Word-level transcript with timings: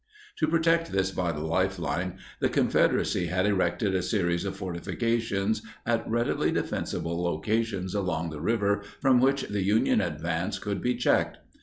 To 0.39 0.47
protect 0.47 0.91
this 0.91 1.11
vital 1.11 1.43
lifeline, 1.45 2.17
the 2.39 2.49
Confederacy 2.49 3.27
had 3.27 3.45
erected 3.45 3.93
a 3.93 4.01
series 4.01 4.45
of 4.45 4.57
fortifications 4.57 5.61
at 5.85 6.09
readily 6.09 6.51
defensible 6.51 7.21
locations 7.23 7.93
along 7.93 8.31
the 8.31 8.41
river 8.41 8.81
from 8.99 9.19
which 9.21 9.43
the 9.43 9.61
Union 9.61 10.01
advance 10.01 10.57
could 10.57 10.81
be 10.81 10.95
checked. 10.95 11.37